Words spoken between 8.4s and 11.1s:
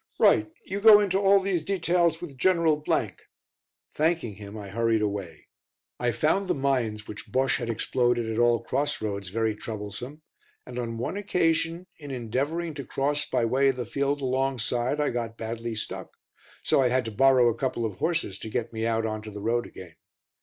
cross roads very troublesome, and on